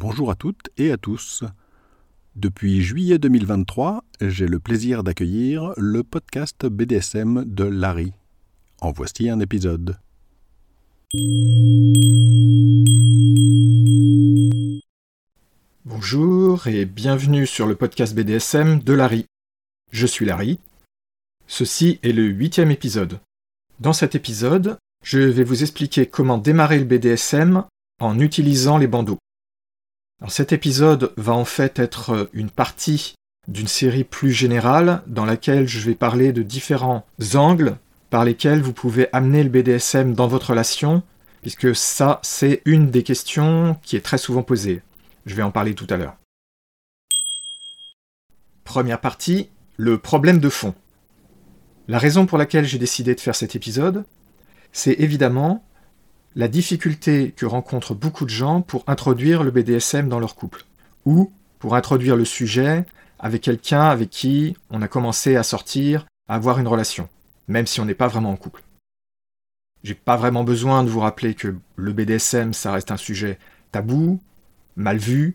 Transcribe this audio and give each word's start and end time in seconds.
Bonjour 0.00 0.30
à 0.30 0.36
toutes 0.36 0.70
et 0.76 0.92
à 0.92 0.96
tous. 0.96 1.42
Depuis 2.36 2.82
juillet 2.82 3.18
2023, 3.18 4.04
j'ai 4.20 4.46
le 4.46 4.60
plaisir 4.60 5.02
d'accueillir 5.02 5.72
le 5.76 6.04
podcast 6.04 6.66
BDSM 6.66 7.44
de 7.44 7.64
Larry. 7.64 8.12
En 8.80 8.92
voici 8.92 9.28
un 9.28 9.40
épisode. 9.40 9.98
Bonjour 15.84 16.68
et 16.68 16.84
bienvenue 16.84 17.48
sur 17.48 17.66
le 17.66 17.74
podcast 17.74 18.14
BDSM 18.14 18.78
de 18.78 18.92
Larry. 18.92 19.26
Je 19.90 20.06
suis 20.06 20.26
Larry. 20.26 20.60
Ceci 21.48 21.98
est 22.04 22.12
le 22.12 22.22
huitième 22.22 22.70
épisode. 22.70 23.18
Dans 23.80 23.92
cet 23.92 24.14
épisode, 24.14 24.78
je 25.02 25.18
vais 25.18 25.42
vous 25.42 25.62
expliquer 25.62 26.06
comment 26.06 26.38
démarrer 26.38 26.78
le 26.78 26.84
BDSM 26.84 27.64
en 27.98 28.20
utilisant 28.20 28.78
les 28.78 28.86
bandeaux. 28.86 29.18
Cet 30.26 30.52
épisode 30.52 31.12
va 31.16 31.32
en 31.32 31.44
fait 31.44 31.78
être 31.78 32.28
une 32.32 32.50
partie 32.50 33.14
d'une 33.46 33.68
série 33.68 34.04
plus 34.04 34.32
générale 34.32 35.02
dans 35.06 35.24
laquelle 35.24 35.68
je 35.68 35.80
vais 35.80 35.94
parler 35.94 36.32
de 36.32 36.42
différents 36.42 37.06
angles 37.34 37.76
par 38.10 38.24
lesquels 38.24 38.60
vous 38.60 38.72
pouvez 38.72 39.08
amener 39.12 39.44
le 39.44 39.48
BDSM 39.48 40.14
dans 40.14 40.26
votre 40.26 40.50
relation, 40.50 41.02
puisque 41.40 41.74
ça 41.74 42.18
c'est 42.22 42.62
une 42.64 42.90
des 42.90 43.04
questions 43.04 43.78
qui 43.82 43.96
est 43.96 44.04
très 44.04 44.18
souvent 44.18 44.42
posée. 44.42 44.82
Je 45.24 45.34
vais 45.34 45.42
en 45.42 45.52
parler 45.52 45.74
tout 45.74 45.86
à 45.88 45.96
l'heure. 45.96 46.16
Première 48.64 49.00
partie, 49.00 49.48
le 49.76 49.98
problème 49.98 50.40
de 50.40 50.48
fond. 50.48 50.74
La 51.86 51.98
raison 51.98 52.26
pour 52.26 52.38
laquelle 52.38 52.66
j'ai 52.66 52.78
décidé 52.78 53.14
de 53.14 53.20
faire 53.20 53.36
cet 53.36 53.56
épisode, 53.56 54.04
c'est 54.72 54.96
évidemment 54.98 55.64
la 56.38 56.46
difficulté 56.46 57.32
que 57.32 57.46
rencontrent 57.46 57.96
beaucoup 57.96 58.24
de 58.24 58.30
gens 58.30 58.62
pour 58.62 58.84
introduire 58.86 59.42
le 59.42 59.50
BDSM 59.50 60.08
dans 60.08 60.20
leur 60.20 60.36
couple, 60.36 60.66
ou 61.04 61.32
pour 61.58 61.74
introduire 61.74 62.14
le 62.14 62.24
sujet 62.24 62.86
avec 63.18 63.42
quelqu'un 63.42 63.82
avec 63.82 64.08
qui 64.08 64.56
on 64.70 64.80
a 64.80 64.86
commencé 64.86 65.34
à 65.34 65.42
sortir, 65.42 66.06
à 66.28 66.36
avoir 66.36 66.60
une 66.60 66.68
relation, 66.68 67.08
même 67.48 67.66
si 67.66 67.80
on 67.80 67.84
n'est 67.86 67.94
pas 67.94 68.06
vraiment 68.06 68.30
en 68.30 68.36
couple. 68.36 68.62
J'ai 69.82 69.96
pas 69.96 70.16
vraiment 70.16 70.44
besoin 70.44 70.84
de 70.84 70.88
vous 70.88 71.00
rappeler 71.00 71.34
que 71.34 71.56
le 71.74 71.92
BDSM, 71.92 72.52
ça 72.52 72.70
reste 72.70 72.92
un 72.92 72.96
sujet 72.96 73.40
tabou, 73.72 74.20
mal 74.76 74.98
vu. 74.98 75.34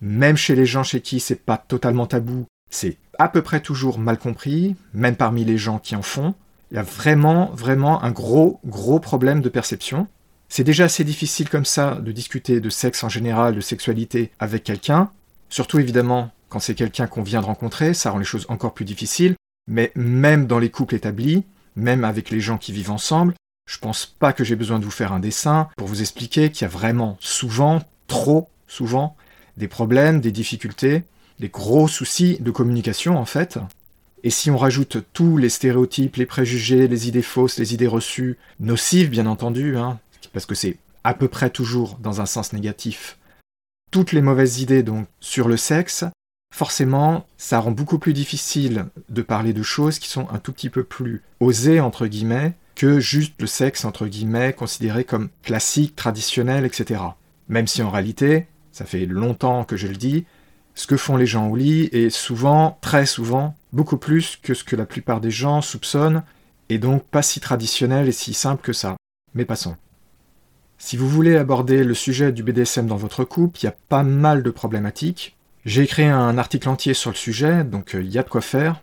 Même 0.00 0.38
chez 0.38 0.54
les 0.54 0.66
gens 0.66 0.82
chez 0.82 1.02
qui 1.02 1.20
c'est 1.20 1.44
pas 1.44 1.58
totalement 1.58 2.06
tabou, 2.06 2.46
c'est 2.70 2.96
à 3.18 3.28
peu 3.28 3.42
près 3.42 3.60
toujours 3.60 3.98
mal 3.98 4.18
compris, 4.18 4.76
même 4.94 5.16
parmi 5.16 5.44
les 5.44 5.58
gens 5.58 5.78
qui 5.78 5.94
en 5.94 6.02
font. 6.02 6.34
Il 6.70 6.76
y 6.76 6.78
a 6.78 6.82
vraiment, 6.82 7.50
vraiment 7.50 8.02
un 8.02 8.12
gros, 8.12 8.60
gros 8.64 8.98
problème 8.98 9.42
de 9.42 9.50
perception. 9.50 10.08
C'est 10.54 10.64
déjà 10.64 10.84
assez 10.84 11.02
difficile 11.02 11.48
comme 11.48 11.64
ça 11.64 11.94
de 11.94 12.12
discuter 12.12 12.60
de 12.60 12.68
sexe 12.68 13.02
en 13.04 13.08
général, 13.08 13.54
de 13.54 13.62
sexualité 13.62 14.32
avec 14.38 14.64
quelqu'un. 14.64 15.10
Surtout 15.48 15.78
évidemment 15.78 16.30
quand 16.50 16.60
c'est 16.60 16.74
quelqu'un 16.74 17.06
qu'on 17.06 17.22
vient 17.22 17.40
de 17.40 17.46
rencontrer, 17.46 17.94
ça 17.94 18.10
rend 18.10 18.18
les 18.18 18.26
choses 18.26 18.44
encore 18.50 18.74
plus 18.74 18.84
difficiles. 18.84 19.34
Mais 19.66 19.92
même 19.94 20.46
dans 20.46 20.58
les 20.58 20.68
couples 20.68 20.94
établis, 20.94 21.46
même 21.74 22.04
avec 22.04 22.28
les 22.28 22.40
gens 22.40 22.58
qui 22.58 22.70
vivent 22.70 22.90
ensemble, 22.90 23.32
je 23.66 23.78
pense 23.78 24.04
pas 24.04 24.34
que 24.34 24.44
j'ai 24.44 24.54
besoin 24.54 24.78
de 24.78 24.84
vous 24.84 24.90
faire 24.90 25.14
un 25.14 25.20
dessin 25.20 25.70
pour 25.78 25.88
vous 25.88 26.02
expliquer 26.02 26.50
qu'il 26.50 26.66
y 26.66 26.66
a 26.66 26.68
vraiment 26.68 27.16
souvent, 27.18 27.80
trop 28.06 28.50
souvent, 28.66 29.16
des 29.56 29.68
problèmes, 29.68 30.20
des 30.20 30.32
difficultés, 30.32 31.04
des 31.40 31.48
gros 31.48 31.88
soucis 31.88 32.36
de 32.40 32.50
communication 32.50 33.16
en 33.16 33.24
fait. 33.24 33.58
Et 34.22 34.28
si 34.28 34.50
on 34.50 34.58
rajoute 34.58 34.98
tous 35.14 35.38
les 35.38 35.48
stéréotypes, 35.48 36.16
les 36.16 36.26
préjugés, 36.26 36.88
les 36.88 37.08
idées 37.08 37.22
fausses, 37.22 37.58
les 37.58 37.72
idées 37.72 37.86
reçues, 37.86 38.36
nocives 38.60 39.08
bien 39.08 39.24
entendu, 39.24 39.78
hein, 39.78 39.98
parce 40.32 40.46
que 40.46 40.54
c'est 40.54 40.76
à 41.04 41.14
peu 41.14 41.28
près 41.28 41.50
toujours 41.50 41.98
dans 41.98 42.20
un 42.20 42.26
sens 42.26 42.52
négatif, 42.52 43.18
toutes 43.90 44.12
les 44.12 44.22
mauvaises 44.22 44.60
idées 44.60 44.82
donc 44.82 45.06
sur 45.20 45.48
le 45.48 45.56
sexe, 45.56 46.04
forcément, 46.54 47.26
ça 47.36 47.60
rend 47.60 47.70
beaucoup 47.70 47.98
plus 47.98 48.12
difficile 48.12 48.86
de 49.08 49.22
parler 49.22 49.52
de 49.52 49.62
choses 49.62 49.98
qui 49.98 50.08
sont 50.08 50.28
un 50.30 50.38
tout 50.38 50.52
petit 50.52 50.70
peu 50.70 50.84
plus 50.84 51.22
osées 51.40 51.80
entre 51.80 52.06
guillemets 52.06 52.54
que 52.74 53.00
juste 53.00 53.34
le 53.40 53.46
sexe 53.46 53.84
entre 53.84 54.06
guillemets 54.06 54.52
considéré 54.52 55.04
comme 55.04 55.28
classique, 55.42 55.96
traditionnel, 55.96 56.64
etc. 56.64 57.00
Même 57.48 57.66
si 57.66 57.82
en 57.82 57.90
réalité, 57.90 58.46
ça 58.72 58.86
fait 58.86 59.06
longtemps 59.06 59.64
que 59.64 59.76
je 59.76 59.86
le 59.86 59.96
dis, 59.96 60.24
ce 60.74 60.86
que 60.86 60.96
font 60.96 61.16
les 61.16 61.26
gens 61.26 61.48
au 61.48 61.56
lit 61.56 61.90
est 61.92 62.10
souvent, 62.10 62.78
très 62.80 63.04
souvent, 63.04 63.54
beaucoup 63.72 63.98
plus 63.98 64.36
que 64.36 64.54
ce 64.54 64.64
que 64.64 64.76
la 64.76 64.86
plupart 64.86 65.20
des 65.20 65.30
gens 65.30 65.60
soupçonnent, 65.60 66.22
et 66.70 66.78
donc 66.78 67.04
pas 67.04 67.22
si 67.22 67.40
traditionnel 67.40 68.08
et 68.08 68.12
si 68.12 68.32
simple 68.32 68.62
que 68.62 68.72
ça. 68.72 68.96
Mais 69.34 69.44
passons. 69.44 69.76
Si 70.84 70.96
vous 70.96 71.08
voulez 71.08 71.36
aborder 71.36 71.84
le 71.84 71.94
sujet 71.94 72.32
du 72.32 72.42
BDSM 72.42 72.88
dans 72.88 72.96
votre 72.96 73.22
couple, 73.22 73.60
il 73.60 73.66
y 73.66 73.68
a 73.68 73.76
pas 73.88 74.02
mal 74.02 74.42
de 74.42 74.50
problématiques. 74.50 75.36
J'ai 75.64 75.82
écrit 75.82 76.06
un 76.06 76.36
article 76.36 76.68
entier 76.68 76.92
sur 76.92 77.12
le 77.12 77.16
sujet, 77.16 77.62
donc 77.62 77.94
euh, 77.94 78.02
il 78.02 78.10
y 78.10 78.18
a 78.18 78.24
de 78.24 78.28
quoi 78.28 78.40
faire. 78.40 78.82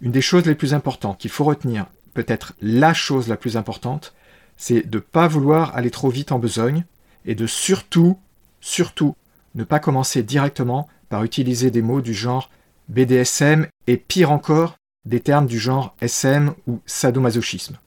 Une 0.00 0.12
des 0.12 0.20
choses 0.20 0.46
les 0.46 0.54
plus 0.54 0.72
importantes 0.72 1.18
qu'il 1.18 1.32
faut 1.32 1.42
retenir, 1.42 1.86
peut-être 2.14 2.54
la 2.62 2.94
chose 2.94 3.26
la 3.26 3.36
plus 3.36 3.56
importante, 3.56 4.14
c'est 4.56 4.88
de 4.88 4.98
ne 4.98 5.02
pas 5.02 5.26
vouloir 5.26 5.74
aller 5.74 5.90
trop 5.90 6.10
vite 6.10 6.30
en 6.30 6.38
besogne, 6.38 6.84
et 7.26 7.34
de 7.34 7.48
surtout, 7.48 8.20
surtout, 8.60 9.16
ne 9.56 9.64
pas 9.64 9.80
commencer 9.80 10.22
directement 10.22 10.88
par 11.08 11.24
utiliser 11.24 11.72
des 11.72 11.82
mots 11.82 12.02
du 12.02 12.14
genre 12.14 12.50
BDSM 12.88 13.66
et 13.88 13.96
pire 13.96 14.30
encore, 14.30 14.76
des 15.06 15.20
termes 15.20 15.46
du 15.46 15.58
genre 15.58 15.96
SM 16.02 16.54
ou 16.68 16.80
sadomasochisme. 16.86 17.78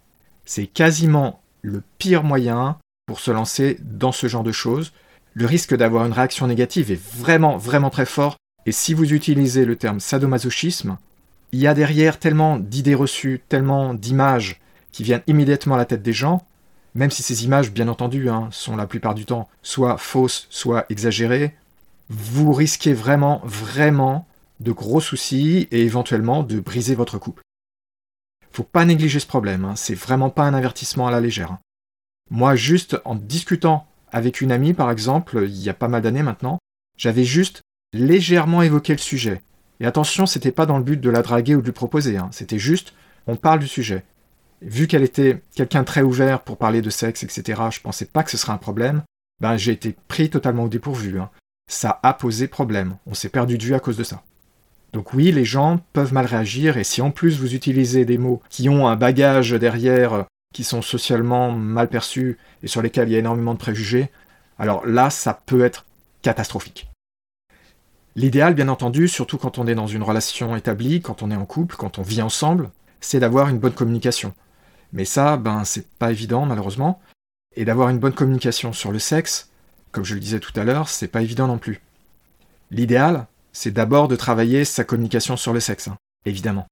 C'est 0.43 0.67
quasiment 0.67 1.41
le 1.61 1.81
pire 1.97 2.25
moyen 2.25 2.77
pour 3.05 3.19
se 3.19 3.31
lancer 3.31 3.77
dans 3.81 4.11
ce 4.11 4.27
genre 4.27 4.43
de 4.43 4.51
choses. 4.51 4.93
Le 5.33 5.45
risque 5.45 5.75
d'avoir 5.75 6.05
une 6.05 6.13
réaction 6.13 6.47
négative 6.47 6.91
est 6.91 7.01
vraiment, 7.01 7.57
vraiment 7.57 7.89
très 7.89 8.05
fort. 8.05 8.37
Et 8.65 8.71
si 8.71 8.93
vous 8.93 9.13
utilisez 9.13 9.65
le 9.65 9.75
terme 9.75 9.99
sadomasochisme, 9.99 10.97
il 11.51 11.59
y 11.59 11.67
a 11.67 11.73
derrière 11.73 12.19
tellement 12.19 12.57
d'idées 12.57 12.95
reçues, 12.95 13.41
tellement 13.47 13.93
d'images 13.93 14.59
qui 14.91 15.03
viennent 15.03 15.23
immédiatement 15.27 15.75
à 15.75 15.77
la 15.77 15.85
tête 15.85 16.01
des 16.01 16.13
gens, 16.13 16.45
même 16.95 17.11
si 17.11 17.21
ces 17.21 17.43
images, 17.43 17.71
bien 17.71 17.89
entendu, 17.89 18.29
hein, 18.29 18.47
sont 18.51 18.77
la 18.77 18.87
plupart 18.87 19.13
du 19.13 19.25
temps 19.25 19.49
soit 19.61 19.97
fausses, 19.97 20.47
soit 20.49 20.85
exagérées, 20.89 21.53
vous 22.09 22.53
risquez 22.53 22.93
vraiment, 22.93 23.41
vraiment 23.43 24.25
de 24.61 24.71
gros 24.71 25.01
soucis 25.01 25.67
et 25.71 25.81
éventuellement 25.81 26.43
de 26.43 26.59
briser 26.59 26.95
votre 26.95 27.17
couple. 27.17 27.41
Faut 28.51 28.63
pas 28.63 28.85
négliger 28.85 29.19
ce 29.19 29.27
problème, 29.27 29.65
hein. 29.65 29.75
c'est 29.75 29.95
vraiment 29.95 30.29
pas 30.29 30.43
un 30.43 30.53
avertissement 30.53 31.07
à 31.07 31.11
la 31.11 31.19
légère. 31.19 31.51
Hein. 31.51 31.59
Moi, 32.31 32.55
juste 32.55 32.97
en 33.05 33.15
discutant 33.15 33.87
avec 34.11 34.41
une 34.41 34.51
amie, 34.51 34.73
par 34.73 34.91
exemple, 34.91 35.43
il 35.45 35.61
y 35.61 35.69
a 35.69 35.73
pas 35.73 35.87
mal 35.87 36.01
d'années 36.01 36.23
maintenant, 36.23 36.57
j'avais 36.97 37.23
juste 37.23 37.61
légèrement 37.93 38.61
évoqué 38.61 38.93
le 38.93 38.99
sujet. 38.99 39.41
Et 39.79 39.85
attention, 39.85 40.25
c'était 40.25 40.51
pas 40.51 40.65
dans 40.65 40.77
le 40.77 40.83
but 40.83 40.99
de 40.99 41.09
la 41.09 41.21
draguer 41.21 41.55
ou 41.55 41.61
de 41.61 41.65
lui 41.65 41.73
proposer, 41.73 42.17
hein. 42.17 42.29
c'était 42.31 42.59
juste, 42.59 42.93
on 43.27 43.35
parle 43.35 43.59
du 43.59 43.67
sujet. 43.67 44.03
Vu 44.61 44.87
qu'elle 44.87 45.03
était 45.03 45.41
quelqu'un 45.53 45.83
très 45.83 46.01
ouvert 46.01 46.41
pour 46.41 46.57
parler 46.57 46.81
de 46.81 46.89
sexe, 46.89 47.23
etc., 47.23 47.61
je 47.71 47.81
pensais 47.81 48.05
pas 48.05 48.23
que 48.23 48.31
ce 48.31 48.37
serait 48.37 48.53
un 48.53 48.57
problème, 48.57 49.03
ben 49.41 49.57
j'ai 49.57 49.73
été 49.73 49.95
pris 50.07 50.29
totalement 50.29 50.63
au 50.63 50.69
dépourvu. 50.69 51.19
Ça 51.69 51.99
a 52.03 52.13
posé 52.13 52.47
problème, 52.47 52.95
on 53.05 53.13
s'est 53.13 53.29
perdu 53.29 53.57
de 53.57 53.63
vue 53.63 53.75
à 53.75 53.79
cause 53.79 53.97
de 53.97 54.03
ça. 54.03 54.23
Donc 54.93 55.13
oui, 55.13 55.31
les 55.33 55.43
gens 55.43 55.81
peuvent 55.91 56.13
mal 56.13 56.25
réagir, 56.25 56.77
et 56.77 56.85
si 56.85 57.01
en 57.01 57.11
plus 57.11 57.37
vous 57.37 57.53
utilisez 57.53 58.05
des 58.05 58.17
mots 58.17 58.41
qui 58.49 58.69
ont 58.69 58.87
un 58.87 58.95
bagage 58.95 59.51
derrière, 59.51 60.25
qui 60.55 60.63
sont 60.63 60.81
socialement 60.81 61.51
mal 61.51 61.89
perçus, 61.89 62.37
et 62.63 62.67
sur 62.67 62.81
lesquels 62.81 63.09
il 63.09 63.11
y 63.11 63.15
a 63.17 63.19
énormément 63.19 63.53
de 63.53 63.59
préjugés, 63.59 64.09
alors 64.57 64.85
là, 64.85 65.09
ça 65.09 65.37
peut 65.45 65.65
être 65.65 65.85
catastrophique. 66.21 66.89
L'idéal, 68.15 68.53
bien 68.53 68.69
entendu, 68.69 69.09
surtout 69.09 69.37
quand 69.37 69.57
on 69.57 69.67
est 69.67 69.75
dans 69.75 69.85
une 69.85 70.01
relation 70.01 70.55
établie, 70.55 71.01
quand 71.01 71.23
on 71.23 71.29
est 71.29 71.35
en 71.35 71.45
couple, 71.45 71.75
quand 71.75 71.99
on 71.99 72.03
vit 72.03 72.21
ensemble, 72.21 72.69
c'est 73.01 73.19
d'avoir 73.19 73.49
une 73.49 73.59
bonne 73.59 73.73
communication. 73.73 74.33
Mais 74.93 75.03
ça, 75.03 75.35
ben, 75.35 75.65
c'est 75.65 75.89
pas 75.99 76.13
évident, 76.13 76.45
malheureusement. 76.45 77.01
Et 77.57 77.65
d'avoir 77.65 77.89
une 77.89 77.99
bonne 77.99 78.13
communication 78.13 78.71
sur 78.71 78.93
le 78.93 78.99
sexe, 78.99 79.49
comme 79.91 80.05
je 80.05 80.13
le 80.13 80.21
disais 80.21 80.39
tout 80.39 80.57
à 80.57 80.63
l'heure, 80.63 80.87
c'est 80.87 81.09
pas 81.09 81.21
évident 81.21 81.47
non 81.47 81.57
plus. 81.57 81.81
L'idéal, 82.71 83.27
c'est 83.51 83.71
d'abord 83.71 84.07
de 84.07 84.15
travailler 84.15 84.63
sa 84.63 84.85
communication 84.85 85.35
sur 85.35 85.51
le 85.51 85.59
sexe, 85.59 85.89
hein, 85.89 85.97
évidemment. 86.23 86.65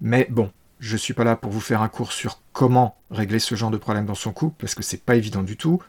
Mais 0.00 0.26
bon, 0.30 0.50
je 0.80 0.96
suis 0.96 1.14
pas 1.14 1.24
là 1.24 1.36
pour 1.36 1.52
vous 1.52 1.60
faire 1.60 1.82
un 1.82 1.88
cours 1.88 2.12
sur 2.12 2.40
comment 2.52 2.96
régler 3.10 3.38
ce 3.38 3.54
genre 3.54 3.70
de 3.70 3.76
problème 3.76 4.06
dans 4.06 4.14
son 4.14 4.32
couple, 4.32 4.56
parce 4.58 4.74
que 4.74 4.82
c'est 4.82 5.04
pas 5.04 5.14
évident 5.14 5.42
du 5.42 5.56
tout. 5.56 5.80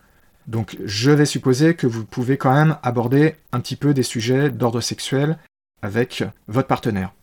Donc 0.47 0.77
je 0.83 1.11
vais 1.11 1.25
supposer 1.25 1.75
que 1.75 1.87
vous 1.87 2.05
pouvez 2.05 2.37
quand 2.37 2.53
même 2.53 2.77
aborder 2.83 3.35
un 3.53 3.61
petit 3.61 3.75
peu 3.75 3.93
des 3.93 4.03
sujets 4.03 4.49
d'ordre 4.49 4.81
sexuel 4.81 5.37
avec 5.81 6.23
votre 6.47 6.67
partenaire. 6.67 7.13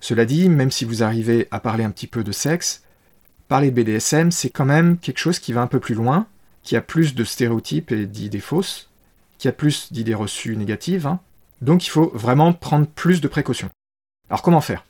Cela 0.00 0.24
dit, 0.24 0.48
même 0.48 0.70
si 0.70 0.84
vous 0.84 1.02
arrivez 1.02 1.48
à 1.50 1.60
parler 1.60 1.84
un 1.84 1.90
petit 1.90 2.06
peu 2.06 2.22
de 2.22 2.32
sexe, 2.32 2.82
parler 3.48 3.70
BDSM, 3.70 4.30
c'est 4.30 4.50
quand 4.50 4.64
même 4.64 4.98
quelque 4.98 5.18
chose 5.18 5.38
qui 5.38 5.52
va 5.52 5.62
un 5.62 5.66
peu 5.66 5.80
plus 5.80 5.94
loin, 5.94 6.26
qui 6.62 6.76
a 6.76 6.80
plus 6.80 7.14
de 7.14 7.24
stéréotypes 7.24 7.90
et 7.90 8.06
d'idées 8.06 8.40
fausses, 8.40 8.90
qui 9.38 9.48
a 9.48 9.52
plus 9.52 9.92
d'idées 9.92 10.14
reçues 10.14 10.56
négatives, 10.56 11.06
hein, 11.06 11.20
donc 11.60 11.86
il 11.86 11.90
faut 11.90 12.10
vraiment 12.14 12.52
prendre 12.52 12.86
plus 12.86 13.20
de 13.20 13.28
précautions. 13.28 13.70
Alors 14.28 14.42
comment 14.42 14.60
faire? 14.60 14.84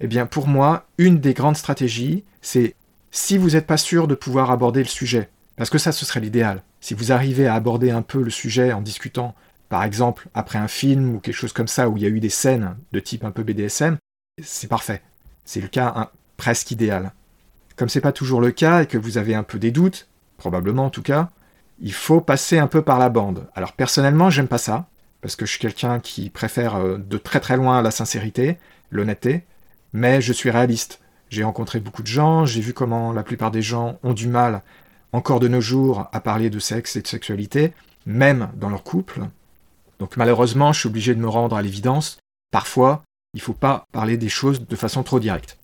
Eh 0.00 0.06
bien 0.06 0.26
pour 0.26 0.46
moi, 0.46 0.86
une 0.98 1.18
des 1.18 1.34
grandes 1.34 1.56
stratégies, 1.56 2.24
c'est 2.40 2.74
si 3.10 3.38
vous 3.38 3.50
n'êtes 3.50 3.66
pas 3.66 3.76
sûr 3.76 4.06
de 4.06 4.14
pouvoir 4.14 4.50
aborder 4.50 4.80
le 4.80 4.88
sujet 4.88 5.28
Parce 5.56 5.70
que 5.70 5.78
ça, 5.78 5.92
ce 5.92 6.04
serait 6.04 6.20
l'idéal. 6.20 6.62
Si 6.80 6.94
vous 6.94 7.12
arrivez 7.12 7.46
à 7.46 7.54
aborder 7.54 7.90
un 7.90 8.02
peu 8.02 8.22
le 8.22 8.30
sujet 8.30 8.72
en 8.72 8.80
discutant, 8.80 9.34
par 9.68 9.82
exemple, 9.82 10.28
après 10.34 10.58
un 10.58 10.68
film 10.68 11.14
ou 11.14 11.20
quelque 11.20 11.34
chose 11.34 11.52
comme 11.52 11.68
ça, 11.68 11.88
où 11.88 11.96
il 11.96 12.02
y 12.02 12.06
a 12.06 12.10
eu 12.10 12.20
des 12.20 12.28
scènes 12.28 12.76
de 12.92 13.00
type 13.00 13.24
un 13.24 13.30
peu 13.30 13.42
BDSM, 13.42 13.98
c'est 14.42 14.68
parfait. 14.68 15.02
C'est 15.44 15.60
le 15.60 15.68
cas 15.68 16.10
presque 16.36 16.70
idéal. 16.70 17.12
Comme 17.76 17.88
c'est 17.88 18.00
pas 18.00 18.12
toujours 18.12 18.40
le 18.40 18.50
cas 18.50 18.82
et 18.82 18.86
que 18.86 18.98
vous 18.98 19.18
avez 19.18 19.34
un 19.34 19.42
peu 19.42 19.58
des 19.58 19.70
doutes, 19.70 20.08
probablement 20.36 20.86
en 20.86 20.90
tout 20.90 21.02
cas, 21.02 21.30
il 21.80 21.92
faut 21.92 22.20
passer 22.20 22.58
un 22.58 22.66
peu 22.66 22.82
par 22.82 22.98
la 22.98 23.08
bande. 23.08 23.48
Alors 23.54 23.72
personnellement, 23.72 24.30
j'aime 24.30 24.48
pas 24.48 24.58
ça, 24.58 24.88
parce 25.20 25.36
que 25.36 25.46
je 25.46 25.52
suis 25.52 25.60
quelqu'un 25.60 26.00
qui 26.00 26.30
préfère 26.30 26.76
euh, 26.76 26.98
de 26.98 27.18
très 27.18 27.40
très 27.40 27.56
loin 27.56 27.82
la 27.82 27.90
sincérité, 27.90 28.58
l'honnêteté, 28.90 29.44
mais 29.92 30.20
je 30.20 30.32
suis 30.32 30.50
réaliste. 30.50 31.00
J'ai 31.30 31.44
rencontré 31.44 31.80
beaucoup 31.80 32.02
de 32.02 32.06
gens, 32.06 32.46
j'ai 32.46 32.60
vu 32.60 32.72
comment 32.72 33.12
la 33.12 33.22
plupart 33.22 33.50
des 33.50 33.62
gens 33.62 33.98
ont 34.02 34.14
du 34.14 34.28
mal, 34.28 34.62
encore 35.12 35.40
de 35.40 35.48
nos 35.48 35.60
jours, 35.60 36.08
à 36.12 36.20
parler 36.20 36.50
de 36.50 36.58
sexe 36.58 36.96
et 36.96 37.02
de 37.02 37.06
sexualité, 37.06 37.72
même 38.06 38.50
dans 38.56 38.70
leur 38.70 38.82
couple. 38.82 39.20
Donc 39.98 40.16
malheureusement, 40.16 40.72
je 40.72 40.80
suis 40.80 40.88
obligé 40.88 41.14
de 41.14 41.20
me 41.20 41.28
rendre 41.28 41.56
à 41.56 41.62
l'évidence. 41.62 42.18
Parfois, 42.50 43.02
il 43.34 43.38
ne 43.38 43.42
faut 43.42 43.52
pas 43.52 43.84
parler 43.92 44.16
des 44.16 44.28
choses 44.28 44.66
de 44.66 44.76
façon 44.76 45.02
trop 45.02 45.20
directe. 45.20 45.58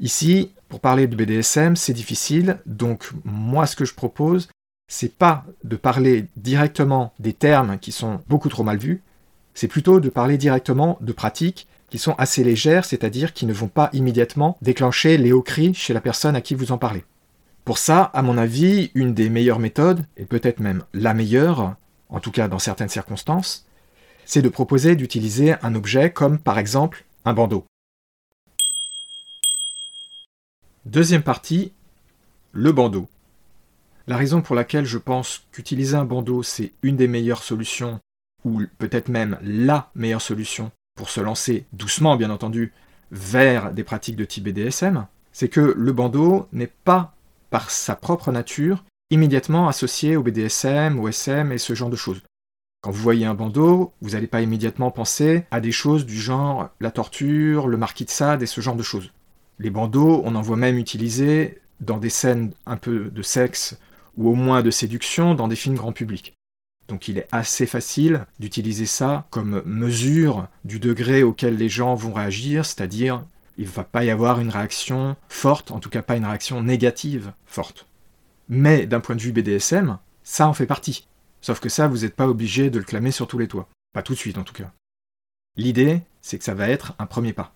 Ici, 0.00 0.52
pour 0.68 0.80
parler 0.80 1.06
de 1.06 1.14
BDSM, 1.14 1.76
c'est 1.76 1.92
difficile, 1.92 2.58
donc 2.66 3.10
moi 3.24 3.66
ce 3.66 3.76
que 3.76 3.84
je 3.84 3.94
propose, 3.94 4.48
c'est 4.88 5.16
pas 5.16 5.44
de 5.62 5.76
parler 5.76 6.26
directement 6.36 7.14
des 7.20 7.32
termes 7.32 7.78
qui 7.78 7.92
sont 7.92 8.20
beaucoup 8.28 8.48
trop 8.48 8.64
mal 8.64 8.78
vus, 8.78 9.02
c'est 9.54 9.68
plutôt 9.68 10.00
de 10.00 10.08
parler 10.08 10.36
directement 10.36 10.98
de 11.00 11.12
pratiques 11.12 11.68
qui 11.90 11.98
sont 11.98 12.14
assez 12.14 12.44
légères, 12.44 12.84
c'est-à-dire 12.84 13.32
qui 13.32 13.46
ne 13.46 13.52
vont 13.52 13.68
pas 13.68 13.90
immédiatement 13.92 14.58
déclencher 14.62 15.16
les 15.18 15.32
hauts 15.32 15.42
cris 15.42 15.74
chez 15.74 15.94
la 15.94 16.00
personne 16.00 16.36
à 16.36 16.40
qui 16.40 16.54
vous 16.54 16.72
en 16.72 16.78
parlez. 16.78 17.04
Pour 17.64 17.78
ça, 17.78 18.02
à 18.02 18.22
mon 18.22 18.36
avis, 18.36 18.90
une 18.94 19.14
des 19.14 19.30
meilleures 19.30 19.58
méthodes, 19.58 20.04
et 20.16 20.26
peut-être 20.26 20.60
même 20.60 20.84
la 20.92 21.14
meilleure, 21.14 21.76
en 22.08 22.20
tout 22.20 22.30
cas 22.30 22.48
dans 22.48 22.58
certaines 22.58 22.88
circonstances, 22.88 23.66
c'est 24.26 24.42
de 24.42 24.48
proposer 24.48 24.96
d'utiliser 24.96 25.54
un 25.62 25.74
objet 25.74 26.10
comme 26.10 26.38
par 26.38 26.58
exemple 26.58 27.04
un 27.24 27.32
bandeau. 27.32 27.64
Deuxième 30.84 31.22
partie, 31.22 31.72
le 32.52 32.72
bandeau. 32.72 33.08
La 34.06 34.18
raison 34.18 34.42
pour 34.42 34.54
laquelle 34.54 34.84
je 34.84 34.98
pense 34.98 35.46
qu'utiliser 35.50 35.96
un 35.96 36.04
bandeau, 36.04 36.42
c'est 36.42 36.72
une 36.82 36.96
des 36.96 37.08
meilleures 37.08 37.42
solutions, 37.42 38.00
ou 38.44 38.62
peut-être 38.76 39.08
même 39.08 39.38
la 39.42 39.90
meilleure 39.94 40.20
solution 40.20 40.70
pour 40.94 41.10
se 41.10 41.20
lancer 41.20 41.66
doucement, 41.72 42.16
bien 42.16 42.30
entendu, 42.30 42.72
vers 43.10 43.72
des 43.72 43.84
pratiques 43.84 44.16
de 44.16 44.24
type 44.24 44.44
BDSM, 44.44 45.06
c'est 45.32 45.48
que 45.48 45.74
le 45.76 45.92
bandeau 45.92 46.48
n'est 46.52 46.72
pas, 46.84 47.14
par 47.50 47.70
sa 47.70 47.96
propre 47.96 48.32
nature, 48.32 48.84
immédiatement 49.10 49.68
associé 49.68 50.16
au 50.16 50.22
BDSM, 50.22 50.98
au 50.98 51.08
SM 51.08 51.52
et 51.52 51.58
ce 51.58 51.74
genre 51.74 51.90
de 51.90 51.96
choses. 51.96 52.22
Quand 52.82 52.90
vous 52.90 53.02
voyez 53.02 53.26
un 53.26 53.34
bandeau, 53.34 53.92
vous 54.02 54.10
n'allez 54.10 54.26
pas 54.26 54.42
immédiatement 54.42 54.90
penser 54.90 55.46
à 55.50 55.60
des 55.60 55.72
choses 55.72 56.04
du 56.04 56.20
genre 56.20 56.68
la 56.80 56.90
torture, 56.90 57.66
le 57.66 57.76
marquis 57.76 58.04
de 58.04 58.10
Sade 58.10 58.42
et 58.42 58.46
ce 58.46 58.60
genre 58.60 58.76
de 58.76 58.82
choses. 58.82 59.10
Les 59.58 59.70
bandeaux, 59.70 60.22
on 60.24 60.34
en 60.34 60.42
voit 60.42 60.56
même 60.56 60.78
utilisés 60.78 61.60
dans 61.80 61.98
des 61.98 62.10
scènes 62.10 62.52
un 62.66 62.76
peu 62.76 63.10
de 63.10 63.22
sexe 63.22 63.78
ou 64.16 64.28
au 64.28 64.34
moins 64.34 64.62
de 64.62 64.70
séduction 64.70 65.34
dans 65.34 65.48
des 65.48 65.56
films 65.56 65.76
grand 65.76 65.92
public. 65.92 66.34
Donc 66.88 67.08
il 67.08 67.18
est 67.18 67.28
assez 67.32 67.66
facile 67.66 68.26
d'utiliser 68.38 68.86
ça 68.86 69.26
comme 69.30 69.62
mesure 69.64 70.48
du 70.64 70.78
degré 70.78 71.22
auquel 71.22 71.56
les 71.56 71.68
gens 71.68 71.94
vont 71.94 72.12
réagir, 72.12 72.66
c'est-à-dire 72.66 73.24
il 73.56 73.66
ne 73.66 73.70
va 73.70 73.84
pas 73.84 74.04
y 74.04 74.10
avoir 74.10 74.40
une 74.40 74.50
réaction 74.50 75.16
forte, 75.28 75.70
en 75.70 75.80
tout 75.80 75.90
cas 75.90 76.02
pas 76.02 76.16
une 76.16 76.26
réaction 76.26 76.62
négative 76.62 77.32
forte. 77.46 77.86
Mais 78.48 78.86
d'un 78.86 79.00
point 79.00 79.16
de 79.16 79.22
vue 79.22 79.32
BDSM, 79.32 79.98
ça 80.22 80.48
en 80.48 80.52
fait 80.52 80.66
partie. 80.66 81.06
Sauf 81.40 81.60
que 81.60 81.68
ça, 81.68 81.88
vous 81.88 81.98
n'êtes 81.98 82.16
pas 82.16 82.28
obligé 82.28 82.70
de 82.70 82.78
le 82.78 82.84
clamer 82.84 83.10
sur 83.10 83.26
tous 83.26 83.38
les 83.38 83.48
toits. 83.48 83.68
Pas 83.92 84.02
tout 84.02 84.14
de 84.14 84.18
suite 84.18 84.38
en 84.38 84.44
tout 84.44 84.54
cas. 84.54 84.72
L'idée, 85.56 86.00
c'est 86.20 86.38
que 86.38 86.44
ça 86.44 86.54
va 86.54 86.68
être 86.68 86.94
un 86.98 87.06
premier 87.06 87.32
pas. 87.32 87.54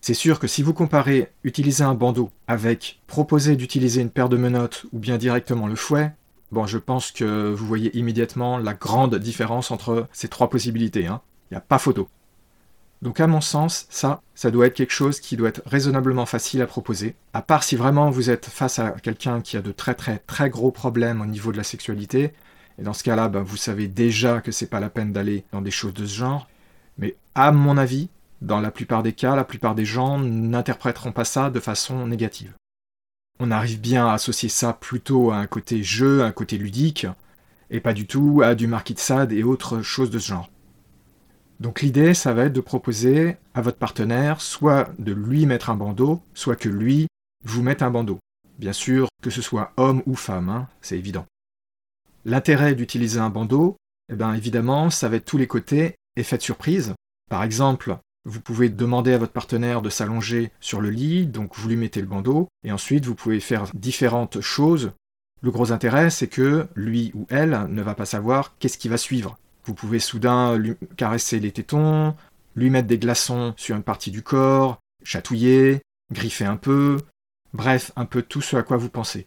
C'est 0.00 0.14
sûr 0.14 0.40
que 0.40 0.46
si 0.46 0.62
vous 0.62 0.72
comparez 0.72 1.30
utiliser 1.44 1.84
un 1.84 1.94
bandeau 1.94 2.30
avec 2.48 3.00
proposer 3.06 3.56
d'utiliser 3.56 4.00
une 4.00 4.10
paire 4.10 4.30
de 4.30 4.38
menottes 4.38 4.86
ou 4.92 4.98
bien 4.98 5.18
directement 5.18 5.66
le 5.66 5.76
fouet, 5.76 6.12
bon, 6.52 6.66
je 6.66 6.78
pense 6.78 7.12
que 7.12 7.50
vous 7.52 7.66
voyez 7.66 7.96
immédiatement 7.96 8.58
la 8.58 8.74
grande 8.74 9.16
différence 9.16 9.70
entre 9.70 10.06
ces 10.12 10.28
trois 10.28 10.50
possibilités. 10.50 11.06
Hein. 11.06 11.20
Il 11.50 11.54
n'y 11.54 11.58
a 11.58 11.62
pas 11.62 11.78
photo. 11.78 12.08
Donc 13.02 13.18
à 13.18 13.26
mon 13.26 13.40
sens, 13.40 13.86
ça, 13.88 14.20
ça 14.34 14.50
doit 14.50 14.66
être 14.66 14.74
quelque 14.74 14.92
chose 14.92 15.20
qui 15.20 15.36
doit 15.36 15.48
être 15.48 15.62
raisonnablement 15.64 16.26
facile 16.26 16.60
à 16.60 16.66
proposer, 16.66 17.14
à 17.32 17.40
part 17.40 17.62
si 17.62 17.74
vraiment 17.74 18.10
vous 18.10 18.28
êtes 18.28 18.46
face 18.46 18.78
à 18.78 18.90
quelqu'un 18.90 19.40
qui 19.40 19.56
a 19.56 19.62
de 19.62 19.72
très 19.72 19.94
très 19.94 20.18
très 20.18 20.50
gros 20.50 20.70
problèmes 20.70 21.22
au 21.22 21.26
niveau 21.26 21.50
de 21.50 21.56
la 21.56 21.64
sexualité, 21.64 22.34
et 22.78 22.82
dans 22.82 22.92
ce 22.92 23.02
cas-là, 23.02 23.28
ben, 23.28 23.42
vous 23.42 23.56
savez 23.56 23.88
déjà 23.88 24.40
que 24.40 24.52
c'est 24.52 24.66
pas 24.66 24.80
la 24.80 24.90
peine 24.90 25.12
d'aller 25.12 25.44
dans 25.52 25.62
des 25.62 25.70
choses 25.70 25.94
de 25.94 26.06
ce 26.06 26.14
genre. 26.14 26.48
Mais 26.98 27.16
à 27.34 27.52
mon 27.52 27.76
avis, 27.76 28.08
dans 28.40 28.60
la 28.60 28.70
plupart 28.70 29.02
des 29.02 29.12
cas, 29.12 29.36
la 29.36 29.44
plupart 29.44 29.74
des 29.74 29.84
gens 29.84 30.18
n'interpréteront 30.18 31.12
pas 31.12 31.24
ça 31.24 31.50
de 31.50 31.60
façon 31.60 32.06
négative. 32.06 32.54
On 33.42 33.50
arrive 33.50 33.80
bien 33.80 34.06
à 34.06 34.12
associer 34.12 34.50
ça 34.50 34.74
plutôt 34.74 35.30
à 35.30 35.36
un 35.36 35.46
côté 35.46 35.82
jeu, 35.82 36.22
un 36.22 36.30
côté 36.30 36.58
ludique, 36.58 37.06
et 37.70 37.80
pas 37.80 37.94
du 37.94 38.06
tout 38.06 38.42
à 38.44 38.54
du 38.54 38.66
de 38.66 38.98
Sade 38.98 39.32
et 39.32 39.42
autres 39.42 39.80
choses 39.80 40.10
de 40.10 40.18
ce 40.18 40.28
genre. 40.28 40.50
Donc 41.58 41.80
l'idée, 41.80 42.12
ça 42.12 42.34
va 42.34 42.44
être 42.44 42.52
de 42.52 42.60
proposer 42.60 43.38
à 43.54 43.62
votre 43.62 43.78
partenaire 43.78 44.42
soit 44.42 44.90
de 44.98 45.12
lui 45.12 45.46
mettre 45.46 45.70
un 45.70 45.74
bandeau, 45.74 46.20
soit 46.34 46.56
que 46.56 46.68
lui 46.68 47.06
vous 47.42 47.62
mette 47.62 47.80
un 47.80 47.90
bandeau. 47.90 48.18
Bien 48.58 48.74
sûr, 48.74 49.08
que 49.22 49.30
ce 49.30 49.40
soit 49.40 49.72
homme 49.78 50.02
ou 50.04 50.16
femme, 50.16 50.50
hein, 50.50 50.68
c'est 50.82 50.98
évident. 50.98 51.24
L'intérêt 52.26 52.74
d'utiliser 52.74 53.20
un 53.20 53.30
bandeau, 53.30 53.76
eh 54.12 54.16
bien 54.16 54.34
évidemment, 54.34 54.90
ça 54.90 55.08
va 55.08 55.16
être 55.16 55.24
tous 55.24 55.38
les 55.38 55.46
côtés 55.46 55.94
effet 56.14 56.36
de 56.36 56.42
surprise. 56.42 56.94
Par 57.30 57.42
exemple, 57.42 57.96
vous 58.24 58.40
pouvez 58.40 58.68
demander 58.68 59.12
à 59.12 59.18
votre 59.18 59.32
partenaire 59.32 59.82
de 59.82 59.90
s'allonger 59.90 60.50
sur 60.60 60.80
le 60.80 60.90
lit, 60.90 61.26
donc 61.26 61.56
vous 61.56 61.68
lui 61.68 61.76
mettez 61.76 62.00
le 62.00 62.06
bandeau, 62.06 62.48
et 62.64 62.72
ensuite 62.72 63.06
vous 63.06 63.14
pouvez 63.14 63.40
faire 63.40 63.66
différentes 63.74 64.40
choses. 64.40 64.92
Le 65.42 65.50
gros 65.50 65.72
intérêt, 65.72 66.10
c'est 66.10 66.28
que 66.28 66.66
lui 66.74 67.12
ou 67.14 67.26
elle 67.30 67.66
ne 67.70 67.82
va 67.82 67.94
pas 67.94 68.04
savoir 68.04 68.56
qu'est-ce 68.58 68.78
qui 68.78 68.88
va 68.88 68.98
suivre. 68.98 69.38
Vous 69.64 69.74
pouvez 69.74 69.98
soudain 69.98 70.56
lui 70.56 70.74
caresser 70.96 71.40
les 71.40 71.52
tétons, 71.52 72.14
lui 72.56 72.70
mettre 72.70 72.88
des 72.88 72.98
glaçons 72.98 73.54
sur 73.56 73.76
une 73.76 73.82
partie 73.82 74.10
du 74.10 74.22
corps, 74.22 74.80
chatouiller, 75.02 75.80
griffer 76.12 76.44
un 76.44 76.56
peu, 76.56 76.98
bref, 77.54 77.92
un 77.96 78.04
peu 78.04 78.22
tout 78.22 78.42
ce 78.42 78.56
à 78.56 78.62
quoi 78.62 78.76
vous 78.76 78.90
pensez. 78.90 79.26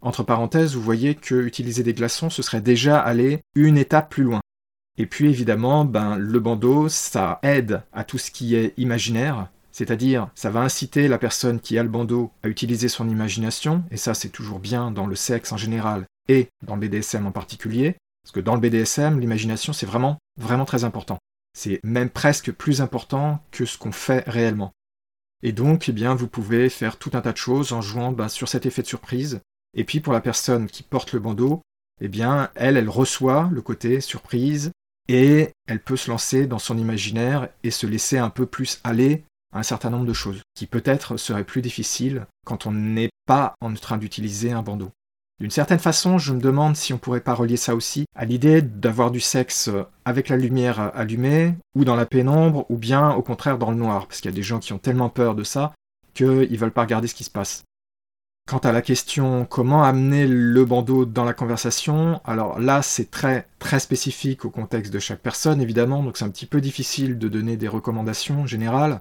Entre 0.00 0.22
parenthèses, 0.22 0.74
vous 0.74 0.82
voyez 0.82 1.14
que 1.14 1.34
utiliser 1.34 1.82
des 1.82 1.94
glaçons, 1.94 2.30
ce 2.30 2.42
serait 2.42 2.60
déjà 2.60 2.98
aller 2.98 3.40
une 3.54 3.78
étape 3.78 4.10
plus 4.10 4.24
loin. 4.24 4.40
Et 4.98 5.06
puis 5.06 5.28
évidemment, 5.28 5.84
ben, 5.84 6.16
le 6.16 6.40
bandeau, 6.40 6.88
ça 6.88 7.38
aide 7.42 7.82
à 7.92 8.04
tout 8.04 8.18
ce 8.18 8.30
qui 8.30 8.54
est 8.54 8.74
imaginaire, 8.76 9.48
c'est-à-dire 9.70 10.28
ça 10.34 10.50
va 10.50 10.60
inciter 10.60 11.08
la 11.08 11.18
personne 11.18 11.60
qui 11.60 11.78
a 11.78 11.82
le 11.82 11.88
bandeau 11.88 12.30
à 12.42 12.48
utiliser 12.48 12.88
son 12.88 13.08
imagination, 13.08 13.84
et 13.90 13.96
ça 13.96 14.12
c'est 14.12 14.28
toujours 14.28 14.58
bien 14.58 14.90
dans 14.90 15.06
le 15.06 15.16
sexe 15.16 15.52
en 15.52 15.56
général 15.56 16.04
et 16.28 16.48
dans 16.62 16.76
le 16.76 16.86
BDSM 16.86 17.26
en 17.26 17.32
particulier, 17.32 17.96
parce 18.22 18.32
que 18.32 18.40
dans 18.40 18.54
le 18.54 18.60
BDSM, 18.60 19.18
l'imagination 19.18 19.72
c'est 19.72 19.86
vraiment, 19.86 20.18
vraiment 20.38 20.66
très 20.66 20.84
important. 20.84 21.18
C'est 21.54 21.80
même 21.84 22.10
presque 22.10 22.52
plus 22.52 22.82
important 22.82 23.42
que 23.50 23.64
ce 23.64 23.78
qu'on 23.78 23.92
fait 23.92 24.24
réellement. 24.28 24.72
Et 25.42 25.52
donc, 25.52 25.88
eh 25.88 25.92
bien, 25.92 26.14
vous 26.14 26.28
pouvez 26.28 26.68
faire 26.68 26.96
tout 26.96 27.10
un 27.14 27.20
tas 27.20 27.32
de 27.32 27.36
choses 27.36 27.72
en 27.72 27.82
jouant 27.82 28.12
ben, 28.12 28.28
sur 28.28 28.48
cet 28.48 28.64
effet 28.64 28.82
de 28.82 28.86
surprise, 28.86 29.40
et 29.74 29.84
puis 29.84 30.00
pour 30.00 30.12
la 30.12 30.20
personne 30.20 30.66
qui 30.66 30.82
porte 30.82 31.12
le 31.12 31.18
bandeau, 31.18 31.62
eh 32.00 32.08
bien, 32.08 32.50
elle, 32.54 32.76
elle 32.76 32.88
reçoit 32.88 33.48
le 33.52 33.62
côté 33.62 34.00
surprise 34.00 34.70
et 35.08 35.50
elle 35.66 35.80
peut 35.80 35.96
se 35.96 36.10
lancer 36.10 36.46
dans 36.46 36.58
son 36.58 36.78
imaginaire 36.78 37.48
et 37.64 37.70
se 37.70 37.86
laisser 37.86 38.18
un 38.18 38.30
peu 38.30 38.46
plus 38.46 38.80
aller 38.84 39.24
à 39.52 39.58
un 39.58 39.62
certain 39.62 39.90
nombre 39.90 40.06
de 40.06 40.12
choses 40.12 40.42
qui 40.54 40.66
peut-être 40.66 41.16
seraient 41.16 41.44
plus 41.44 41.62
difficiles 41.62 42.26
quand 42.46 42.66
on 42.66 42.72
n'est 42.72 43.10
pas 43.26 43.54
en 43.60 43.72
train 43.74 43.98
d'utiliser 43.98 44.52
un 44.52 44.62
bandeau. 44.62 44.90
D'une 45.40 45.50
certaine 45.50 45.80
façon, 45.80 46.18
je 46.18 46.32
me 46.32 46.40
demande 46.40 46.76
si 46.76 46.92
on 46.92 46.98
pourrait 46.98 47.20
pas 47.20 47.34
relier 47.34 47.56
ça 47.56 47.74
aussi 47.74 48.04
à 48.14 48.24
l'idée 48.24 48.62
d'avoir 48.62 49.10
du 49.10 49.18
sexe 49.18 49.70
avec 50.04 50.28
la 50.28 50.36
lumière 50.36 50.92
allumée, 50.94 51.54
ou 51.74 51.84
dans 51.84 51.96
la 51.96 52.06
pénombre, 52.06 52.64
ou 52.68 52.76
bien 52.76 53.10
au 53.12 53.22
contraire 53.22 53.58
dans 53.58 53.70
le 53.70 53.76
noir, 53.76 54.06
parce 54.06 54.20
qu'il 54.20 54.30
y 54.30 54.34
a 54.34 54.36
des 54.36 54.42
gens 54.42 54.60
qui 54.60 54.72
ont 54.72 54.78
tellement 54.78 55.08
peur 55.08 55.34
de 55.34 55.42
ça 55.42 55.72
qu'ils 56.14 56.58
veulent 56.58 56.70
pas 56.70 56.82
regarder 56.82 57.08
ce 57.08 57.14
qui 57.14 57.24
se 57.24 57.30
passe. 57.30 57.64
Quant 58.46 58.58
à 58.58 58.72
la 58.72 58.82
question 58.82 59.46
comment 59.46 59.84
amener 59.84 60.26
le 60.26 60.64
bandeau 60.64 61.04
dans 61.06 61.24
la 61.24 61.32
conversation, 61.32 62.20
alors 62.24 62.58
là 62.58 62.82
c'est 62.82 63.10
très 63.10 63.46
très 63.58 63.78
spécifique 63.78 64.44
au 64.44 64.50
contexte 64.50 64.92
de 64.92 64.98
chaque 64.98 65.20
personne 65.20 65.62
évidemment, 65.62 66.02
donc 66.02 66.16
c'est 66.16 66.24
un 66.24 66.30
petit 66.30 66.46
peu 66.46 66.60
difficile 66.60 67.18
de 67.18 67.28
donner 67.28 67.56
des 67.56 67.68
recommandations 67.68 68.46
générales. 68.46 69.00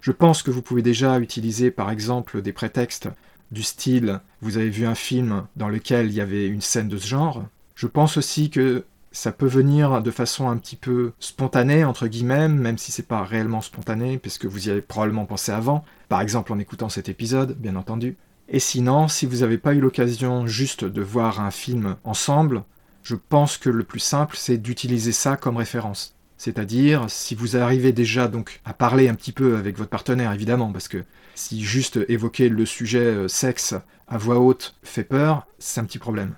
Je 0.00 0.12
pense 0.12 0.42
que 0.42 0.50
vous 0.50 0.62
pouvez 0.62 0.82
déjà 0.82 1.20
utiliser 1.20 1.70
par 1.70 1.90
exemple 1.90 2.40
des 2.42 2.52
prétextes 2.52 3.08
du 3.50 3.62
style 3.62 4.20
vous 4.40 4.56
avez 4.56 4.70
vu 4.70 4.86
un 4.86 4.94
film 4.94 5.46
dans 5.56 5.68
lequel 5.68 6.06
il 6.06 6.14
y 6.14 6.20
avait 6.20 6.46
une 6.46 6.62
scène 6.62 6.88
de 6.88 6.96
ce 6.96 7.06
genre. 7.06 7.44
Je 7.74 7.86
pense 7.86 8.16
aussi 8.16 8.50
que 8.50 8.84
ça 9.12 9.32
peut 9.32 9.46
venir 9.46 10.02
de 10.02 10.10
façon 10.10 10.48
un 10.48 10.56
petit 10.56 10.76
peu 10.76 11.12
spontanée, 11.18 11.84
entre 11.84 12.06
guillemets, 12.06 12.48
même 12.48 12.78
si 12.78 12.92
c'est 12.92 13.06
pas 13.06 13.24
réellement 13.24 13.60
spontané, 13.60 14.18
puisque 14.18 14.46
vous 14.46 14.68
y 14.68 14.70
avez 14.70 14.82
probablement 14.82 15.26
pensé 15.26 15.52
avant, 15.52 15.84
par 16.08 16.20
exemple 16.20 16.52
en 16.52 16.58
écoutant 16.58 16.88
cet 16.88 17.08
épisode, 17.08 17.56
bien 17.58 17.76
entendu. 17.76 18.16
Et 18.52 18.58
sinon, 18.58 19.06
si 19.06 19.26
vous 19.26 19.38
n'avez 19.38 19.58
pas 19.58 19.74
eu 19.74 19.80
l'occasion 19.80 20.48
juste 20.48 20.84
de 20.84 21.02
voir 21.02 21.40
un 21.40 21.52
film 21.52 21.96
ensemble, 22.02 22.64
je 23.04 23.14
pense 23.14 23.56
que 23.56 23.70
le 23.70 23.84
plus 23.84 24.00
simple, 24.00 24.36
c'est 24.36 24.58
d'utiliser 24.58 25.12
ça 25.12 25.36
comme 25.36 25.56
référence. 25.56 26.16
C'est-à-dire, 26.36 27.04
si 27.08 27.36
vous 27.36 27.56
arrivez 27.56 27.92
déjà 27.92 28.26
donc 28.26 28.60
à 28.64 28.74
parler 28.74 29.08
un 29.08 29.14
petit 29.14 29.30
peu 29.30 29.56
avec 29.56 29.78
votre 29.78 29.90
partenaire, 29.90 30.32
évidemment, 30.32 30.72
parce 30.72 30.88
que 30.88 31.04
si 31.36 31.62
juste 31.62 32.00
évoquer 32.08 32.48
le 32.48 32.66
sujet 32.66 32.98
euh, 32.98 33.28
sexe 33.28 33.74
à 34.08 34.18
voix 34.18 34.40
haute 34.40 34.74
fait 34.82 35.04
peur, 35.04 35.46
c'est 35.60 35.80
un 35.80 35.84
petit 35.84 35.98
problème. 35.98 36.34